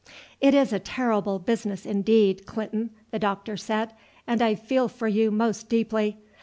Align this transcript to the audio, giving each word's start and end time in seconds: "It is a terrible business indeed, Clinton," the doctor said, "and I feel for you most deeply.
"It 0.39 0.55
is 0.55 0.73
a 0.73 0.79
terrible 0.79 1.37
business 1.37 1.85
indeed, 1.85 2.47
Clinton," 2.47 2.89
the 3.11 3.19
doctor 3.19 3.55
said, 3.55 3.93
"and 4.25 4.41
I 4.41 4.55
feel 4.55 4.87
for 4.87 5.07
you 5.07 5.29
most 5.29 5.69
deeply. 5.69 6.17